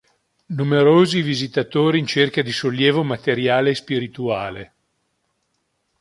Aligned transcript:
Numerosi 0.47 1.19
i 1.19 1.21
visitatori 1.21 1.99
in 1.99 2.07
cerca 2.07 2.41
di 2.41 2.51
sollievo 2.51 3.03
materiale 3.03 3.69
e 3.69 3.75
spirituale. 3.75 4.73